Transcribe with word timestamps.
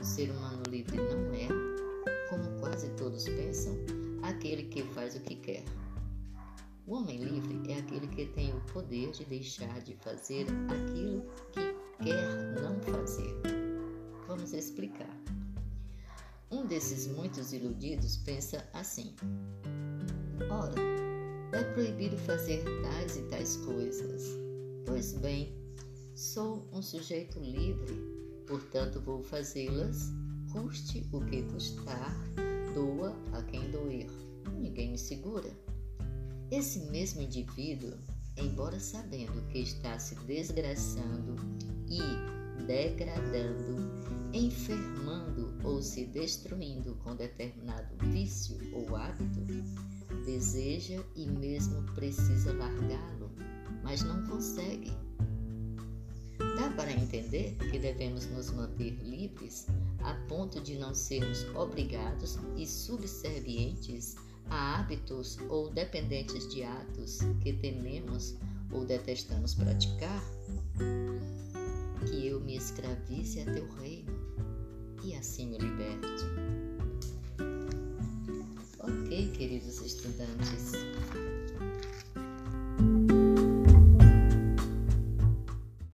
O 0.00 0.04
ser 0.04 0.30
humano 0.30 0.62
livre 0.68 0.96
não 0.96 1.34
é, 1.34 1.48
como 2.30 2.60
quase 2.60 2.88
todos 2.90 3.24
pensam, 3.24 3.76
aquele 4.22 4.62
que 4.62 4.84
faz 4.94 5.16
o 5.16 5.20
que 5.20 5.34
quer. 5.34 5.64
O 6.86 6.94
homem 6.94 7.18
livre 7.18 7.60
é 7.68 7.78
aquele 7.78 8.06
que 8.06 8.26
tem 8.26 8.54
o 8.54 8.60
poder 8.72 9.10
de 9.10 9.24
deixar 9.24 9.80
de 9.80 9.96
fazer 9.96 10.46
aquilo 10.68 11.24
que 11.50 12.04
quer 12.04 12.62
não 12.62 12.80
fazer. 12.80 13.34
Vamos 14.28 14.52
explicar. 14.52 15.10
Um 16.48 16.64
desses 16.64 17.08
muitos 17.08 17.52
iludidos 17.52 18.18
pensa 18.18 18.64
assim: 18.74 19.16
Ora, 20.48 20.80
é 21.52 21.64
proibido 21.74 22.16
fazer 22.18 22.62
tais 22.82 23.16
e 23.16 23.22
tais 23.22 23.56
coisas. 23.56 24.22
Pois 24.86 25.14
bem, 25.14 25.52
sou 26.14 26.68
um 26.72 26.80
sujeito 26.80 27.40
livre 27.40 28.18
portanto 28.48 29.00
vou 29.00 29.22
fazê-las, 29.22 30.10
custe 30.50 31.06
o 31.12 31.20
que 31.26 31.42
custar, 31.42 32.16
doa 32.74 33.14
a 33.32 33.42
quem 33.42 33.70
doer. 33.70 34.10
Ninguém 34.58 34.92
me 34.92 34.98
segura. 34.98 35.50
Esse 36.50 36.80
mesmo 36.90 37.20
indivíduo, 37.20 37.92
embora 38.36 38.80
sabendo 38.80 39.46
que 39.48 39.58
está 39.58 39.98
se 39.98 40.14
desgraçando 40.26 41.36
e 41.86 42.64
degradando, 42.64 43.76
enfermando 44.32 45.54
ou 45.62 45.82
se 45.82 46.06
destruindo 46.06 46.94
com 47.04 47.14
determinado 47.14 47.94
vício 48.10 48.58
ou 48.72 48.96
hábito, 48.96 49.40
deseja 50.24 51.02
e 51.14 51.26
mesmo 51.26 51.82
precisa 51.94 52.52
largá-lo, 52.54 53.17
para 56.78 56.92
entender 56.92 57.56
que 57.72 57.76
devemos 57.76 58.24
nos 58.26 58.52
manter 58.52 58.96
livres 59.02 59.66
a 60.04 60.14
ponto 60.28 60.60
de 60.60 60.78
não 60.78 60.94
sermos 60.94 61.44
obrigados 61.56 62.38
e 62.56 62.64
subservientes 62.64 64.14
a 64.48 64.78
hábitos 64.78 65.38
ou 65.48 65.70
dependentes 65.70 66.48
de 66.54 66.62
atos 66.62 67.18
que 67.42 67.52
tememos 67.54 68.36
ou 68.70 68.84
detestamos 68.84 69.54
praticar? 69.54 70.22
Que 72.06 72.28
eu 72.28 72.40
me 72.42 72.56
escravize 72.56 73.40
a 73.40 73.44
teu 73.46 73.68
reino 73.82 74.12
e 75.02 75.16
assim 75.16 75.48
me 75.48 75.58
liberte. 75.58 76.24
Ok, 78.78 79.32
queridos 79.32 79.80
estudantes, 79.80 80.67